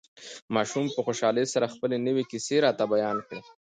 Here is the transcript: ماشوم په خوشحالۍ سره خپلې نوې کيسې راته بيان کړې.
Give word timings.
ماشوم 0.55 0.85
په 0.95 0.99
خوشحالۍ 1.05 1.45
سره 1.53 1.71
خپلې 1.73 1.97
نوې 2.07 2.23
کيسې 2.31 2.55
راته 2.65 2.83
بيان 2.93 3.17
کړې. 3.27 3.41